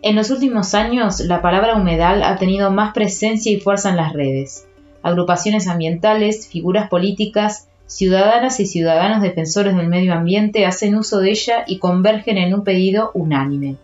En 0.00 0.14
los 0.14 0.30
últimos 0.30 0.74
años, 0.74 1.18
la 1.20 1.42
palabra 1.42 1.74
humedal 1.74 2.22
ha 2.22 2.36
tenido 2.36 2.70
más 2.70 2.92
presencia 2.94 3.50
y 3.50 3.60
fuerza 3.60 3.90
en 3.90 3.96
las 3.96 4.12
redes. 4.12 4.68
Agrupaciones 5.02 5.66
ambientales, 5.66 6.46
figuras 6.46 6.88
políticas, 6.88 7.68
ciudadanas 7.86 8.60
y 8.60 8.66
ciudadanos 8.66 9.22
defensores 9.22 9.74
del 9.74 9.88
medio 9.88 10.14
ambiente 10.14 10.66
hacen 10.66 10.94
uso 10.94 11.18
de 11.18 11.30
ella 11.30 11.64
y 11.66 11.78
convergen 11.78 12.38
en 12.38 12.54
un 12.54 12.62
pedido 12.62 13.10
unánime. 13.14 13.76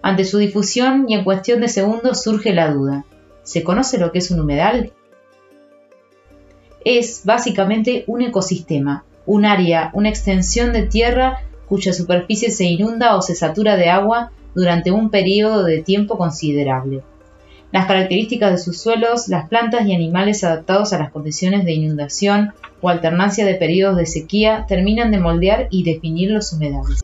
Ante 0.00 0.24
su 0.24 0.38
difusión 0.38 1.06
y 1.08 1.14
en 1.14 1.24
cuestión 1.24 1.60
de 1.60 1.68
segundos 1.68 2.22
surge 2.22 2.52
la 2.52 2.70
duda. 2.72 3.04
¿Se 3.42 3.64
conoce 3.64 3.98
lo 3.98 4.12
que 4.12 4.18
es 4.18 4.30
un 4.30 4.40
humedal? 4.40 4.92
Es 6.84 7.22
básicamente 7.24 8.04
un 8.06 8.22
ecosistema, 8.22 9.04
un 9.26 9.44
área, 9.44 9.90
una 9.94 10.08
extensión 10.08 10.72
de 10.72 10.82
tierra 10.82 11.40
cuya 11.68 11.92
superficie 11.92 12.50
se 12.50 12.64
inunda 12.64 13.16
o 13.16 13.22
se 13.22 13.34
satura 13.34 13.76
de 13.76 13.88
agua 13.88 14.30
durante 14.54 14.90
un 14.90 15.10
periodo 15.10 15.64
de 15.64 15.82
tiempo 15.82 16.18
considerable. 16.18 17.02
Las 17.72 17.86
características 17.86 18.50
de 18.50 18.58
sus 18.58 18.78
suelos, 18.78 19.28
las 19.28 19.48
plantas 19.48 19.86
y 19.86 19.94
animales 19.94 20.44
adaptados 20.44 20.92
a 20.92 20.98
las 20.98 21.10
condiciones 21.10 21.64
de 21.64 21.72
inundación 21.72 22.52
o 22.82 22.90
alternancia 22.90 23.46
de 23.46 23.54
periodos 23.54 23.96
de 23.96 24.04
sequía 24.04 24.66
terminan 24.68 25.10
de 25.10 25.20
moldear 25.20 25.68
y 25.70 25.82
definir 25.82 26.30
los 26.30 26.52
humedales. 26.52 27.00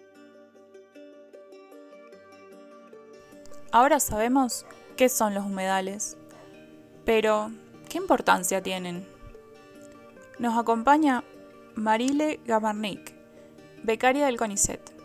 Ahora 3.72 3.98
sabemos 4.00 4.66
qué 4.96 5.08
son 5.08 5.34
los 5.34 5.44
humedales, 5.44 6.18
pero 7.04 7.50
¿qué 7.88 7.96
importancia 7.96 8.62
tienen? 8.62 9.06
Nos 10.38 10.58
acompaña 10.58 11.24
Marile 11.74 12.40
Gabarnik, 12.44 13.14
becaria 13.82 14.26
del 14.26 14.36
CONICET. 14.36 14.97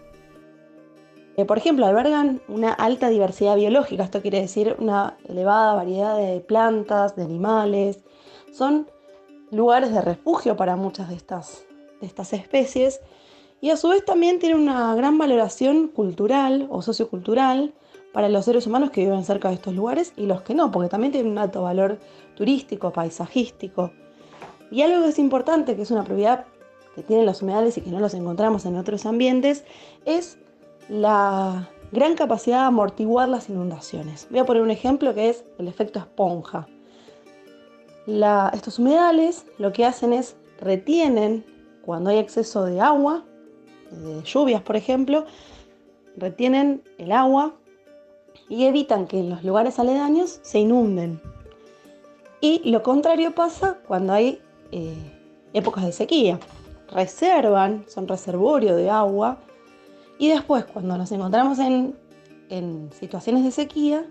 Eh, 1.36 1.46
por 1.46 1.58
ejemplo, 1.58 1.86
albergan 1.86 2.42
una 2.48 2.74
alta 2.74 3.10
diversidad 3.10 3.56
biológica, 3.56 4.04
esto 4.04 4.22
quiere 4.22 4.42
decir 4.42 4.76
una 4.80 5.18
elevada 5.28 5.74
variedad 5.74 6.18
de 6.18 6.40
plantas, 6.42 7.16
de 7.16 7.24
animales. 7.24 8.04
Son 8.52 8.88
lugares 9.50 9.92
de 9.94 10.02
refugio 10.02 10.56
para 10.56 10.76
muchas 10.76 11.10
de 11.10 11.16
estas, 11.16 11.66
de 12.02 12.08
estas 12.08 12.34
especies 12.34 13.02
y 13.64 13.70
a 13.70 13.78
su 13.78 13.88
vez 13.88 14.04
también 14.04 14.40
tienen 14.40 14.60
una 14.60 14.94
gran 14.94 15.18
valoración 15.18 15.88
cultural 15.88 16.68
o 16.70 16.82
sociocultural 16.82 17.74
para 18.12 18.28
los 18.28 18.44
seres 18.44 18.68
humanos 18.68 18.92
que 18.92 19.02
viven 19.06 19.24
cerca 19.24 19.48
de 19.48 19.56
estos 19.56 19.74
lugares 19.74 20.12
y 20.18 20.26
los 20.26 20.42
que 20.42 20.54
no, 20.54 20.70
porque 20.70 20.90
también 20.90 21.14
tienen 21.14 21.32
un 21.32 21.38
alto 21.38 21.64
valor 21.64 21.98
turístico, 22.36 22.92
paisajístico. 22.92 23.92
Y 24.70 24.82
algo 24.82 25.04
que 25.04 25.10
es 25.12 25.18
importante, 25.18 25.78
que 25.78 25.84
es 25.84 25.92
una 25.92 26.04
propiedad 26.04 26.46
que 26.94 27.04
tienen 27.04 27.26
los 27.26 27.42
humedales 27.42 27.78
y 27.78 27.82
que 27.82 27.90
no 27.90 28.02
los 28.02 28.14
encontramos 28.14 28.66
en 28.66 28.76
otros 28.76 29.06
ambientes, 29.06 29.64
es 30.04 30.38
la 30.90 31.70
gran 31.92 32.16
capacidad 32.16 32.62
de 32.62 32.66
amortiguar 32.66 33.30
las 33.30 33.50
inundaciones. 33.50 34.28
Voy 34.30 34.40
a 34.40 34.46
poner 34.46 34.64
un 34.64 34.72
ejemplo 34.72 35.14
que 35.14 35.30
es 35.30 35.46
el 35.60 35.68
efecto 35.68 36.00
esponja. 36.00 36.68
estos 38.54 38.80
humedales 38.80 39.46
lo 39.58 39.72
que 39.72 39.86
hacen 39.86 40.14
es 40.14 40.36
retienen 40.60 41.46
cuando 41.86 42.10
hay 42.10 42.18
exceso 42.18 42.66
de 42.66 42.82
agua, 42.82 43.24
de 43.92 44.24
lluvias 44.24 44.62
por 44.62 44.76
ejemplo, 44.76 45.26
retienen 46.18 46.84
el 46.98 47.12
agua 47.12 47.54
y 48.50 48.66
evitan 48.66 49.08
que 49.08 49.20
en 49.20 49.30
los 49.30 49.44
lugares 49.44 49.80
aledaños 49.80 50.40
se 50.42 50.60
inunden. 50.60 51.22
Y 52.42 52.70
lo 52.70 52.84
contrario 52.84 53.34
pasa 53.34 53.78
cuando 53.88 54.14
hay 54.14 54.42
eh, 54.72 54.96
épocas 55.54 55.86
de 55.86 55.92
sequía. 55.92 56.40
Reservan, 56.92 57.86
son 57.88 58.08
reservorio 58.08 58.76
de 58.76 58.90
agua 58.90 59.38
y 60.18 60.30
después, 60.30 60.66
cuando 60.66 60.98
nos 60.98 61.12
encontramos 61.12 61.60
en, 61.60 61.96
situaciones 63.00 63.44
de 63.44 63.52
sequía, 63.52 64.06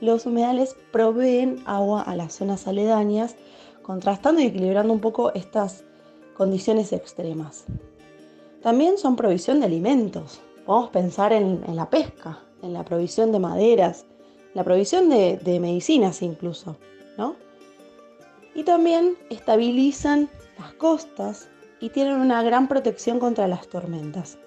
los 0.00 0.26
humedales 0.26 0.76
proveen 0.92 1.62
agua 1.64 2.02
a 2.02 2.14
las 2.14 2.34
zonas 2.34 2.66
aledañas, 2.66 3.36
contrastando 3.82 4.42
y 4.42 4.46
equilibrando 4.46 4.92
un 4.92 5.00
poco 5.00 5.32
estas 5.32 5.84
condiciones 6.36 6.92
extremas. 6.92 7.64
También 8.62 8.98
son 8.98 9.16
provisión 9.16 9.60
de 9.60 9.66
alimentos. 9.66 10.40
Podemos 10.66 10.90
pensar 10.90 11.32
en, 11.32 11.62
la 11.74 11.88
pesca, 11.88 12.40
en 12.62 12.74
la 12.74 12.84
provisión 12.84 13.32
de 13.32 13.38
maderas, 13.38 14.04
la 14.52 14.64
provisión 14.64 15.08
de, 15.08 15.38
de 15.38 15.58
medicinas 15.58 16.20
incluso, 16.20 16.76
¿no? 17.16 17.36
Y 18.54 18.64
también 18.64 19.16
estabilizan 19.30 20.28
las 20.58 20.74
costas 20.74 21.48
y 21.80 21.90
tienen 21.90 22.16
una 22.16 22.42
gran 22.42 22.68
protección 22.68 23.18
contra 23.18 23.48
las 23.48 23.68
tormentas. 23.68 24.38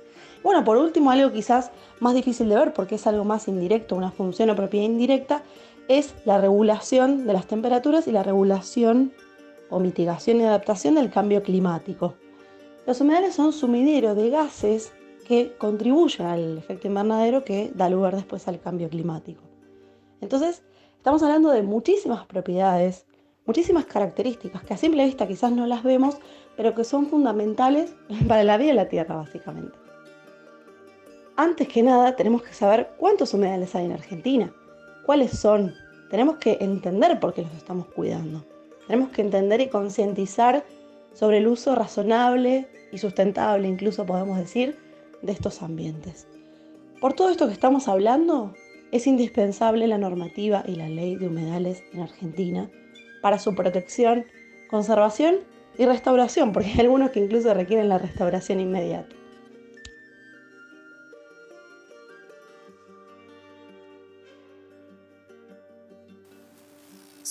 Bueno, 0.43 0.63
por 0.63 0.77
último, 0.77 1.11
algo 1.11 1.33
quizás 1.33 1.71
más 1.99 2.15
difícil 2.15 2.47
de 2.47 2.55
ver 2.55 2.73
porque 2.73 2.95
es 2.95 3.07
algo 3.07 3.25
más 3.25 3.47
indirecto, 3.47 3.95
una 3.95 4.11
función 4.11 4.49
o 4.49 4.55
propiedad 4.55 4.85
indirecta, 4.85 5.43
es 5.89 6.13
la 6.23 6.39
regulación 6.39 7.25
de 7.25 7.33
las 7.33 7.47
temperaturas 7.47 8.07
y 8.07 8.11
la 8.11 8.23
regulación 8.23 9.11
o 9.69 9.79
mitigación 9.79 10.39
y 10.39 10.43
adaptación 10.43 10.95
del 10.95 11.09
cambio 11.09 11.43
climático. 11.43 12.15
Los 12.87 13.01
humedales 13.01 13.35
son 13.35 13.51
sumideros 13.51 14.15
de 14.15 14.29
gases 14.29 14.93
que 15.27 15.55
contribuyen 15.57 16.25
al 16.25 16.57
efecto 16.57 16.87
invernadero 16.87 17.43
que 17.43 17.71
da 17.75 17.89
lugar 17.89 18.15
después 18.15 18.47
al 18.47 18.59
cambio 18.59 18.89
climático. 18.89 19.43
Entonces, 20.21 20.63
estamos 20.97 21.21
hablando 21.21 21.49
de 21.49 21.63
muchísimas 21.63 22.25
propiedades, 22.25 23.05
muchísimas 23.45 23.85
características 23.85 24.63
que 24.63 24.73
a 24.73 24.77
simple 24.77 25.05
vista 25.05 25.27
quizás 25.27 25.51
no 25.51 25.67
las 25.67 25.83
vemos, 25.83 26.17
pero 26.55 26.73
que 26.73 26.83
son 26.83 27.07
fundamentales 27.07 27.93
para 28.27 28.43
la 28.43 28.57
vida 28.57 28.69
de 28.69 28.75
la 28.75 28.89
Tierra, 28.89 29.17
básicamente 29.17 29.88
antes 31.39 31.69
que 31.69 31.81
nada 31.81 32.17
tenemos 32.17 32.43
que 32.43 32.53
saber 32.53 32.89
cuántos 32.97 33.33
humedales 33.33 33.73
hay 33.73 33.85
en 33.85 33.93
Argentina, 33.93 34.53
cuáles 35.05 35.31
son. 35.31 35.73
Tenemos 36.09 36.35
que 36.35 36.57
entender 36.59 37.17
por 37.21 37.33
qué 37.33 37.43
los 37.43 37.53
estamos 37.53 37.87
cuidando. 37.87 38.45
Tenemos 38.87 39.11
que 39.11 39.21
entender 39.21 39.61
y 39.61 39.69
concientizar 39.69 40.65
sobre 41.13 41.37
el 41.37 41.47
uso 41.47 41.75
razonable 41.75 42.67
y 42.91 42.97
sustentable, 42.97 43.69
incluso 43.69 44.05
podemos 44.05 44.37
decir, 44.37 44.77
de 45.21 45.31
estos 45.31 45.61
ambientes. 45.61 46.27
Por 46.99 47.13
todo 47.13 47.29
esto 47.29 47.47
que 47.47 47.53
estamos 47.53 47.87
hablando, 47.87 48.53
es 48.91 49.07
indispensable 49.07 49.87
la 49.87 49.97
normativa 49.97 50.65
y 50.67 50.75
la 50.75 50.89
ley 50.89 51.15
de 51.15 51.27
humedales 51.27 51.83
en 51.93 52.01
Argentina 52.01 52.69
para 53.21 53.39
su 53.39 53.55
protección, 53.55 54.25
conservación 54.69 55.37
y 55.77 55.85
restauración, 55.85 56.51
porque 56.51 56.69
hay 56.69 56.81
algunos 56.81 57.11
que 57.11 57.21
incluso 57.21 57.53
requieren 57.53 57.87
la 57.87 57.97
restauración 57.97 58.59
inmediata. 58.59 59.18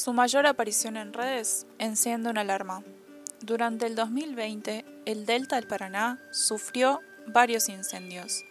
Su 0.09 0.15
mayor 0.15 0.47
aparición 0.47 0.97
en 0.97 1.13
redes 1.13 1.67
enciende 1.79 2.31
una 2.31 2.41
alarma. 2.41 2.83
Durante 3.43 3.85
el 3.85 3.95
2020, 3.95 4.87
el 5.05 5.27
delta 5.27 5.57
del 5.57 5.67
Paraná 5.67 6.19
sufrió 6.33 7.01
varios 7.27 7.69
incendios. 7.69 8.43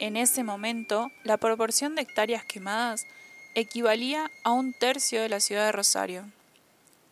En 0.00 0.16
ese 0.16 0.42
momento, 0.42 1.12
la 1.22 1.36
proporción 1.36 1.94
de 1.94 2.02
hectáreas 2.02 2.44
quemadas 2.44 3.06
equivalía 3.54 4.28
a 4.42 4.50
un 4.50 4.72
tercio 4.72 5.22
de 5.22 5.28
la 5.28 5.38
ciudad 5.38 5.66
de 5.66 5.70
Rosario. 5.70 6.24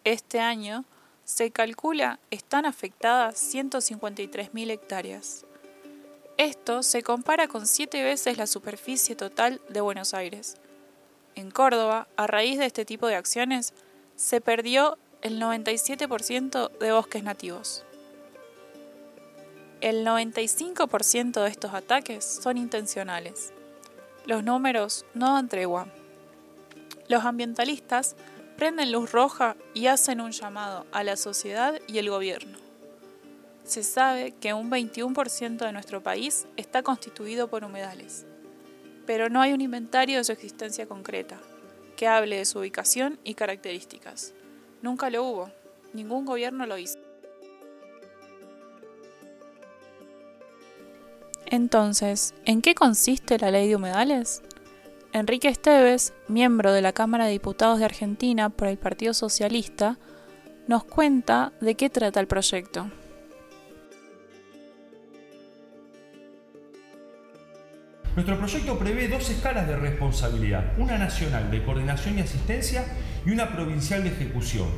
Este 0.03 0.41
año, 0.41 0.85
se 1.25 1.53
calcula 1.53 2.19
están 2.33 2.67
afectadas 2.67 3.37
153.000 3.55 4.69
hectáreas. 4.73 5.45
Esto 6.39 6.83
se 6.83 7.05
compara 7.05 7.47
con 7.47 7.69
siete 7.69 8.03
veces 8.03 8.37
la 8.37 8.49
superficie 8.49 9.15
total 9.15 9.61
de 9.69 9.81
Buenos 9.81 10.13
Aires. 10.13 10.57
En 11.34 11.50
Córdoba, 11.50 12.08
a 12.17 12.26
raíz 12.26 12.58
de 12.58 12.67
este 12.67 12.84
tipo 12.84 13.06
de 13.06 13.14
acciones, 13.14 13.73
se 14.17 14.40
perdió 14.40 14.99
el 15.23 15.40
97% 15.40 16.79
de 16.79 16.93
bosques 16.93 17.25
nativos. 17.25 17.84
El 19.81 20.06
95% 20.06 21.43
de 21.43 21.49
estos 21.49 21.73
ataques 21.73 22.25
son 22.25 22.58
intencionales. 22.58 23.52
Los 24.26 24.44
números 24.44 25.06
no 25.14 25.34
dan 25.34 25.49
tregua. 25.49 25.87
Los 27.08 27.25
ambientalistas 27.25 28.14
prenden 28.56 28.93
luz 28.93 29.11
roja 29.11 29.56
y 29.75 29.87
hacen 29.87 30.20
un 30.20 30.32
llamado 30.32 30.87
a 30.93 31.02
la 31.02 31.17
sociedad 31.17 31.81
y 31.88 31.99
el 31.99 32.11
gobierno. 32.11 32.58
Se 33.64 33.82
sabe 33.82 34.32
que 34.32 34.52
un 34.52 34.70
21% 34.70 35.56
de 35.56 35.73
nuestro 35.73 36.02
país 36.02 36.46
está 36.56 36.82
constituido 36.82 37.49
por 37.49 37.64
humedales 37.64 38.26
pero 39.07 39.29
no 39.29 39.41
hay 39.41 39.53
un 39.53 39.61
inventario 39.61 40.19
de 40.19 40.25
su 40.25 40.33
existencia 40.33 40.87
concreta, 40.87 41.39
que 41.97 42.07
hable 42.07 42.39
de 42.39 42.45
su 42.45 42.59
ubicación 42.59 43.19
y 43.25 43.35
características. 43.35 44.35
Nunca 44.81 45.11
lo 45.11 45.25
hubo, 45.25 45.51
ningún 45.93 46.25
gobierno 46.25 46.67
lo 46.67 46.79
hizo. 46.79 46.99
Entonces, 51.47 52.35
¿en 52.47 52.63
qué 52.63 52.75
consiste 52.75 53.39
la 53.39 53.51
ley 53.51 53.69
de 53.69 53.77
humedales? 53.77 54.43
Enrique 55.13 55.49
Esteves, 55.49 56.15
miembro 56.27 56.73
de 56.73 56.81
la 56.81 56.95
Cámara 56.95 57.27
de 57.27 57.33
Diputados 57.33 57.79
de 57.79 57.85
Argentina 57.85 58.49
por 58.49 58.69
el 58.69 58.79
Partido 58.79 59.13
Socialista, 59.13 59.99
nos 60.67 60.85
cuenta 60.85 61.53
de 61.61 61.75
qué 61.75 61.91
trata 61.91 62.21
el 62.21 62.27
proyecto. 62.27 62.91
Nuestro 68.14 68.37
proyecto 68.37 68.79
prevé 68.79 69.09
dos 69.09 69.31
escalas 69.31 69.67
de 69.67 69.75
responsabilidad, 69.75 70.75
una 70.76 70.99
nacional 70.99 71.50
de 71.50 71.62
coordinación 71.62 72.19
y 72.19 72.20
asistencia 72.20 72.85
y 73.25 73.31
una 73.31 73.53
provincial 73.53 74.05
de 74.05 74.11
ejecución. 74.11 74.69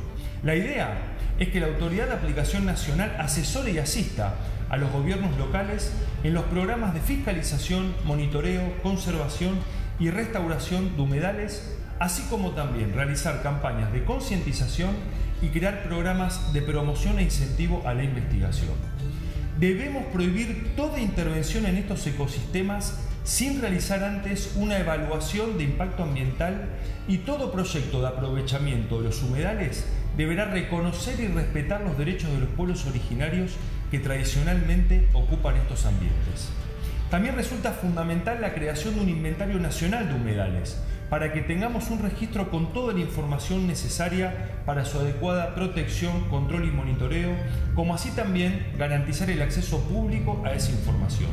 La 0.41 0.55
idea 0.55 0.93
es 1.37 1.49
que 1.49 1.59
la 1.59 1.67
Autoridad 1.67 2.07
de 2.07 2.13
Aplicación 2.13 2.65
Nacional 2.65 3.13
asesore 3.19 3.73
y 3.73 3.77
asista 3.77 4.35
a 4.69 4.77
los 4.77 4.89
gobiernos 4.89 5.37
locales 5.37 5.91
en 6.23 6.33
los 6.33 6.45
programas 6.45 6.93
de 6.93 7.01
fiscalización, 7.01 7.93
monitoreo, 8.05 8.81
conservación 8.81 9.59
y 9.99 10.11
restauración 10.11 10.95
de 10.95 11.01
humedales, 11.01 11.75
así 11.99 12.23
como 12.29 12.51
también 12.51 12.93
realizar 12.93 13.43
campañas 13.43 13.91
de 13.91 14.05
concientización 14.05 14.91
y 15.41 15.49
crear 15.49 15.83
programas 15.83 16.53
de 16.53 16.61
promoción 16.61 17.19
e 17.19 17.23
incentivo 17.23 17.83
a 17.85 17.93
la 17.93 18.05
investigación. 18.05 18.75
Debemos 19.59 20.05
prohibir 20.05 20.73
toda 20.77 21.01
intervención 21.01 21.65
en 21.65 21.75
estos 21.75 22.07
ecosistemas 22.07 22.97
sin 23.25 23.59
realizar 23.59 24.03
antes 24.03 24.53
una 24.55 24.77
evaluación 24.77 25.57
de 25.57 25.63
impacto 25.63 26.03
ambiental 26.03 26.69
y 27.07 27.17
todo 27.17 27.51
proyecto 27.51 27.99
de 28.01 28.07
aprovechamiento 28.07 28.99
de 28.99 29.05
los 29.05 29.23
humedales 29.23 29.85
deberá 30.15 30.45
reconocer 30.45 31.19
y 31.19 31.27
respetar 31.27 31.81
los 31.81 31.97
derechos 31.97 32.31
de 32.31 32.39
los 32.39 32.49
pueblos 32.49 32.85
originarios 32.85 33.53
que 33.89 33.99
tradicionalmente 33.99 35.09
ocupan 35.13 35.57
estos 35.57 35.85
ambientes. 35.87 36.49
También 37.09 37.35
resulta 37.35 37.71
fundamental 37.71 38.41
la 38.41 38.53
creación 38.53 38.95
de 38.95 39.01
un 39.01 39.09
inventario 39.09 39.59
nacional 39.59 40.07
de 40.07 40.13
humedales, 40.13 40.79
para 41.09 41.33
que 41.33 41.41
tengamos 41.41 41.89
un 41.89 42.01
registro 42.01 42.49
con 42.49 42.73
toda 42.73 42.93
la 42.93 42.99
información 42.99 43.67
necesaria 43.67 44.61
para 44.65 44.85
su 44.85 44.99
adecuada 44.99 45.55
protección, 45.55 46.29
control 46.29 46.65
y 46.65 46.71
monitoreo, 46.71 47.31
como 47.73 47.93
así 47.93 48.11
también 48.11 48.67
garantizar 48.77 49.29
el 49.29 49.41
acceso 49.41 49.79
público 49.81 50.43
a 50.45 50.53
esa 50.53 50.71
información. 50.71 51.29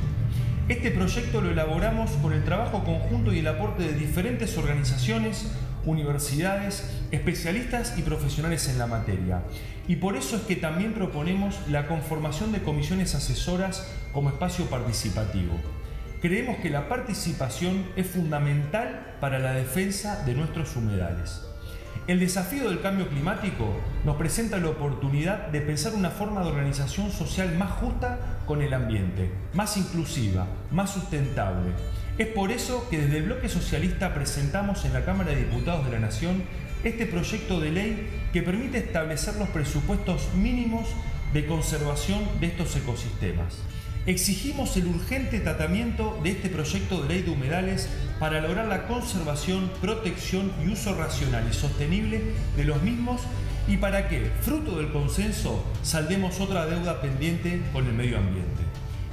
Este 0.68 0.92
proyecto 0.92 1.40
lo 1.40 1.50
elaboramos 1.50 2.12
con 2.22 2.32
el 2.32 2.44
trabajo 2.44 2.84
conjunto 2.84 3.32
y 3.32 3.40
el 3.40 3.48
aporte 3.48 3.82
de 3.82 3.94
diferentes 3.94 4.56
organizaciones, 4.56 5.50
universidades, 5.84 6.88
especialistas 7.10 7.98
y 7.98 8.02
profesionales 8.02 8.68
en 8.68 8.78
la 8.78 8.86
materia. 8.86 9.42
Y 9.88 9.96
por 9.96 10.16
eso 10.16 10.36
es 10.36 10.42
que 10.42 10.54
también 10.54 10.92
proponemos 10.92 11.58
la 11.68 11.88
conformación 11.88 12.52
de 12.52 12.62
comisiones 12.62 13.16
asesoras 13.16 13.92
como 14.12 14.28
espacio 14.28 14.66
participativo. 14.66 15.58
Creemos 16.20 16.58
que 16.58 16.70
la 16.70 16.88
participación 16.88 17.84
es 17.96 18.06
fundamental 18.06 19.16
para 19.20 19.40
la 19.40 19.54
defensa 19.54 20.22
de 20.24 20.34
nuestros 20.34 20.76
humedales. 20.76 21.42
El 22.08 22.18
desafío 22.18 22.68
del 22.68 22.80
cambio 22.80 23.08
climático 23.08 23.76
nos 24.04 24.16
presenta 24.16 24.58
la 24.58 24.70
oportunidad 24.70 25.46
de 25.48 25.60
pensar 25.60 25.94
una 25.94 26.10
forma 26.10 26.42
de 26.42 26.48
organización 26.48 27.12
social 27.12 27.54
más 27.56 27.70
justa 27.70 28.18
con 28.44 28.60
el 28.60 28.74
ambiente, 28.74 29.30
más 29.54 29.76
inclusiva, 29.76 30.48
más 30.72 30.90
sustentable. 30.90 31.70
Es 32.18 32.26
por 32.26 32.50
eso 32.50 32.88
que 32.90 32.98
desde 32.98 33.18
el 33.18 33.24
bloque 33.24 33.48
socialista 33.48 34.14
presentamos 34.14 34.84
en 34.84 34.94
la 34.94 35.04
Cámara 35.04 35.30
de 35.30 35.44
Diputados 35.44 35.86
de 35.86 35.92
la 35.92 36.00
Nación 36.00 36.42
este 36.82 37.06
proyecto 37.06 37.60
de 37.60 37.70
ley 37.70 38.10
que 38.32 38.42
permite 38.42 38.78
establecer 38.78 39.36
los 39.36 39.48
presupuestos 39.50 40.34
mínimos 40.34 40.88
de 41.32 41.46
conservación 41.46 42.20
de 42.40 42.48
estos 42.48 42.74
ecosistemas. 42.74 43.58
Exigimos 44.04 44.76
el 44.76 44.88
urgente 44.88 45.38
tratamiento 45.38 46.18
de 46.24 46.30
este 46.32 46.48
proyecto 46.48 47.02
de 47.02 47.08
ley 47.08 47.22
de 47.22 47.30
humedales 47.30 47.88
para 48.18 48.40
lograr 48.40 48.66
la 48.66 48.88
conservación, 48.88 49.70
protección 49.80 50.50
y 50.64 50.72
uso 50.72 50.96
racional 50.96 51.46
y 51.48 51.54
sostenible 51.54 52.20
de 52.56 52.64
los 52.64 52.82
mismos 52.82 53.20
y 53.68 53.76
para 53.76 54.08
que, 54.08 54.32
fruto 54.40 54.78
del 54.78 54.90
consenso, 54.90 55.64
saldemos 55.84 56.40
otra 56.40 56.66
deuda 56.66 57.00
pendiente 57.00 57.62
con 57.72 57.86
el 57.86 57.92
medio 57.92 58.18
ambiente. 58.18 58.62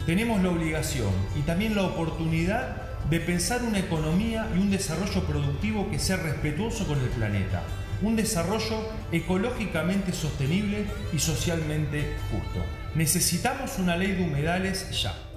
Tenemos 0.08 0.42
la 0.42 0.50
obligación 0.50 1.12
y 1.38 1.42
también 1.42 1.76
la 1.76 1.84
oportunidad 1.84 2.78
de 3.12 3.20
pensar 3.20 3.62
una 3.62 3.78
economía 3.78 4.50
y 4.56 4.58
un 4.58 4.72
desarrollo 4.72 5.24
productivo 5.24 5.88
que 5.92 6.00
sea 6.00 6.18
respetuoso 6.18 6.88
con 6.88 7.00
el 7.00 7.10
planeta, 7.10 7.62
un 8.02 8.16
desarrollo 8.16 8.88
ecológicamente 9.12 10.14
sostenible 10.14 10.86
y 11.14 11.20
socialmente 11.20 12.16
justo. 12.32 12.64
Necesitamos 12.96 13.78
una 13.78 13.96
ley 13.96 14.14
de 14.14 14.24
humedales 14.24 15.02
ya. 15.02 15.29